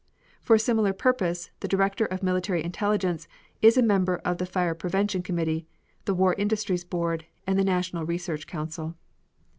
[0.41, 3.27] For a similar purpose, the Director of Military Intelligence
[3.61, 5.67] is a member of the Fire Prevention Committee,
[6.05, 8.95] the War Industries Board, and the National Research Council.